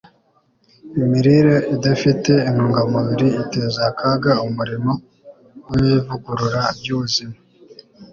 [0.99, 4.91] imirire idafite intungamubiri iteza akaga umurimo
[5.71, 7.35] w'ivugurura ry'ubuzima